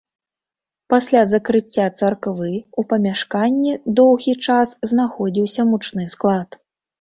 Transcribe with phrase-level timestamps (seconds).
[0.93, 6.59] Пасля закрыцця царквы ў памяшканні доўгі час знаходзіўся мучны склад.